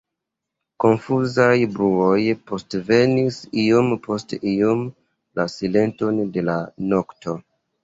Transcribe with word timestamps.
Konfuzaj 0.83 1.57
bruoj 1.75 2.21
postvenis 2.53 3.37
iom 3.65 3.93
post 4.09 4.35
iom 4.55 4.83
la 5.43 5.49
silenton 5.59 6.25
de 6.39 6.49
la 6.51 6.59
nokto. 6.91 7.41